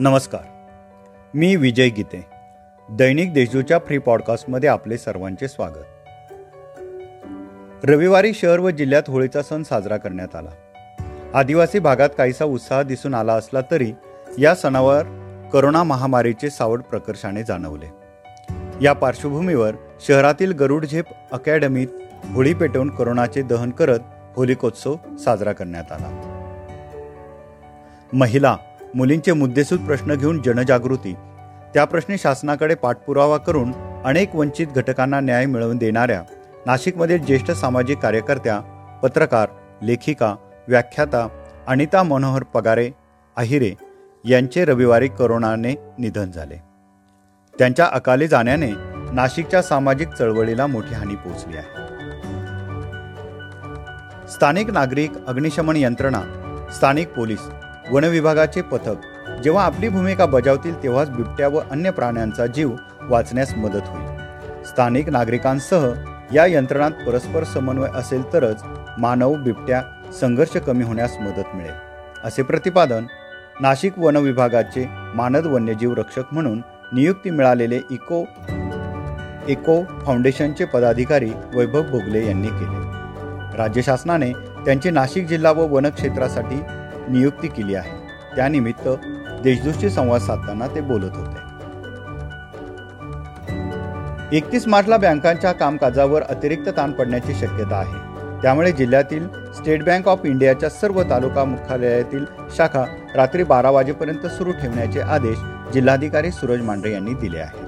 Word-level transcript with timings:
नमस्कार. 0.00 0.40
मी 1.34 1.56
विजय 1.56 1.88
गीते. 1.88 2.26
दैनिक 2.90 3.32
देशजूच्या 3.32 3.78
फ्री 3.78 3.98
पॉडकास्टमध्ये 3.98 4.68
आपले 4.68 4.98
सर्वांचे 4.98 5.48
स्वागत. 5.48 5.84
रविवारी 7.84 8.32
शहर 8.34 8.58
व 8.58 8.70
जिल्ह्यात 8.70 9.02
होळीचा 9.08 9.42
सण 9.42 9.62
साजरा 9.62 9.96
करण्यात 9.96 10.36
आला. 10.36 10.50
आदिवासी 11.34 11.78
भागात 11.78 12.08
काहीसा 12.18 12.44
उत्साह 12.44 12.82
दिसून 12.82 13.14
आला 13.14 13.34
असला 13.34 13.60
तरी 13.70 13.92
या 14.38 14.54
सणावर 14.54 15.02
करोना 15.52 15.82
महामारीचे 15.82 16.50
सावट 16.50 16.82
प्रकर्षाने 16.82 17.42
जाणवले. 17.42 17.86
या 18.82 18.92
पार्श्वभूमीवर 18.92 19.74
शहरातील 20.00 20.52
गरुड 20.52 20.86
झेप 20.86 21.04
अकॅडमीत 21.32 21.88
होळी 22.34 22.54
पेटवून 22.54 22.90
करोनाचे 22.90 23.42
दहन 23.42 23.70
करत 23.70 24.00
होलिकोत्सव 24.36 24.96
साजरा 25.18 25.52
करण्यात 25.52 25.92
आला. 25.92 26.34
महिला 28.12 28.56
मुलींचे 28.94 29.32
मुद्देसूद 29.32 29.80
प्रश्न 29.80 30.14
घेऊन 30.14 30.42
जनजागृती. 30.42 31.14
त्या 31.74 31.84
प्रश्नी 31.84 32.18
शासनाकडे 32.18 32.74
पाठपुरावा 32.74 33.36
करून 33.36 33.72
अनेक 34.04 34.36
वंचित 34.36 34.66
घटकांना 34.66 35.20
न्याय 35.20 35.46
मिळवून 35.46 35.76
देणाऱ्या 35.76 36.22
नाशिकमधील 36.66 37.24
ज्येष्ठ 37.24 37.50
सामाजिक 37.50 37.98
कार्यकर्त्या 37.98 38.60
पत्रकार 39.02 39.48
लेखिका 39.82 40.34
व्याख्याता 40.68 41.28
अनिता 41.66 42.02
मनोहर 42.02 42.42
पगारे 42.42 42.90
अहिरे 43.36 43.72
यांचे 44.24 44.64
रविवारी 44.64 45.08
करोनाने 45.08 45.74
निधन 45.98 46.30
झाले. 46.30 46.56
त्यांच्या 47.58 47.86
अकाली 47.86 48.28
जाण्याने 48.28 48.70
नाशिकच्या 49.12 49.62
सामाजिक 49.62 50.08
चळवळीला 50.08 50.66
मोठी 50.66 50.94
हानी 50.94 51.14
पोहोचली 51.14 51.56
आहे. 51.56 51.86
स्थानिक 54.28 54.70
नागरिक 54.70 55.12
अग्निशमन 55.26 55.76
यंत्रणा 55.76 56.22
स्थानिक 56.74 57.08
पोलीस 57.08 57.40
वनविभागाचे 57.90 58.62
पथक. 58.62 58.96
जेव्हा 59.44 59.64
आपली 59.64 59.88
भूमिका 59.88 60.26
बजावतील 60.26 60.82
तेव्हाच 60.82 61.10
बिबट्या 61.10 61.48
व 61.48 61.60
अन्य 61.70 61.90
प्राण्यांचा 61.90 62.46
जीव 62.46 62.70
वाचण्यास 63.02 63.54
मदत 63.56 63.86
होईल. 63.86 64.08
स्थानिक 64.64 65.08
नागरिकांसह 65.08 65.92
या 66.32 66.46
यंत्रणात 66.46 66.90
परस्पर 67.06 67.44
समन्वय 67.44 67.88
असेल 67.94 68.32
तरच 68.32 68.62
मानव 68.98 69.34
बिबट्या 69.34 69.82
संघर्ष 70.20 70.56
कमी 70.56 70.84
होण्यास 70.84 71.16
मदत 71.20 71.56
मिळेल. 71.56 71.72
असे 72.24 72.42
प्रतिपादन 72.42 73.06
नाशिक 73.60 73.98
वन 73.98 74.16
विभागाचे 74.16 74.86
मानद 74.90 75.46
वन्यजीव 75.46 75.94
रक्षक 75.94 76.22
म्हणून 76.32 76.62
नियुक्ती 76.92 77.30
मिळालेले 77.30 77.80
इको 77.90 78.24
इको 79.48 79.82
फाउंडेशनचे 80.06 80.64
पदाधिकारी 80.64 81.30
वैभव 81.54 81.82
भोगले 81.82 82.26
यांनी 82.26 82.48
केले. 82.48 83.56
राज्य 83.56 83.82
शासनाने 83.82 84.32
त्यांची 84.64 84.90
नाशिक 84.90 85.26
जिल्हा 85.26 85.52
व 85.52 85.66
वनक्षेत्रासाठी 85.74 86.60
नियुक्ती 87.08 87.48
केली 87.48 87.74
आहे. 87.74 87.92
त्यानिमित्त 88.36 88.88
देशदूतशी 89.42 89.90
संवाद 89.90 90.20
साधताना 90.20 90.66
ते 90.66 90.80
बोलत 90.80 91.16
होते. 91.16 91.46
एकतीस 94.36 94.68
मार्चला 94.68 94.96
बँकांच्या 94.96 95.52
कामकाजावर 95.52 96.22
अतिरिक्त 96.22 96.68
ताण 96.68 96.92
पडण्याची 96.92 97.34
शक्यता 97.34 97.76
आहे. 97.76 98.08
त्यामुळे 98.42 98.72
जिल्ह्यातील 98.72 99.28
स्टेट 99.28 99.84
बँक 99.84 100.08
ऑफ 100.08 100.20
इंडियाच्या 100.24 100.68
सर्व 100.68 101.02
तालुका 101.02 101.44
मुख्यालयातील 101.44 102.24
शाखा 102.56 102.84
रात्री 103.14 103.44
बारा 103.44 103.70
वाजेपर्यंत 103.70 104.26
सुरू 104.26 104.52
ठेवण्याचे 104.52 105.00
आदेश 105.00 105.38
जिल्हाधिकारी 105.74 106.30
सूरज 106.30 106.62
मांढरे 106.62 106.92
यांनी 106.92 107.14
दिले 107.14 107.38
आहेत. 107.38 107.64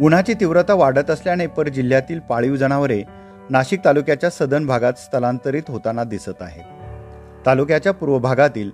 उन्हाची 0.00 0.34
तीव्रता 0.34 0.74
वाढत 0.74 1.10
असल्याने 1.10 1.46
पर 1.46 1.68
जिल्ह्यातील 1.68 2.20
पाळीव 2.20 2.56
जनावरे 2.56 3.02
नाशिक 3.50 3.84
तालुक्याच्या 3.84 4.30
सदन 4.30 4.66
भागात 4.66 4.92
स्थलांतरित 4.92 5.62
होताना 5.68 6.04
दिसत 6.04 6.42
आहेत. 6.42 6.62
तालुक्याच्या 7.46 7.92
पूर्व 7.92 8.18
भागातील 8.18 8.70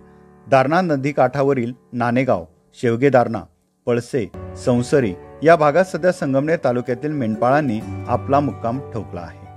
दारणा 0.51 0.81
नदीकाठावरील 0.81 1.73
नाणेगाव 1.93 2.45
शेवगे 2.75 3.11
दारणा 3.11 3.43
पळसे 3.87 4.31
संसरी 4.65 5.15
या 5.43 5.57
भागात 5.57 5.85
सध्या 5.85 6.13
संगमनेर 6.13 6.59
तालुक्यातील 6.65 7.13
मेंढपाळांनी 7.13 7.81
आपला 8.09 8.41
मुक्काम 8.41 8.81
ठोकला 8.91 9.21
आहे. 9.21 9.49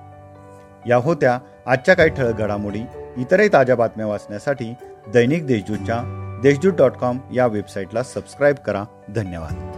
या 0.90 0.98
होत्या 0.98 1.40
आजच्या 1.66 1.96
काही 1.96 2.10
ठळक 2.10 2.36
घडामोडी 2.36 2.82
इतरही 3.18 3.50
ताज्या 3.54 3.76
बातम्या 3.76 4.08
वाचण्यासाठी 4.08 4.74
दैनिक 5.14 5.48
देशदूतच्या 5.48 6.00
देशदूत 6.44 6.74
डॉट 6.74 6.92
कॉम 6.92 7.18
या 7.34 7.48
वेबसाईटला 7.48 8.04
सबस्क्राईब 8.04 8.56
करा. 8.56 8.84
धन्यवाद. 9.16 9.71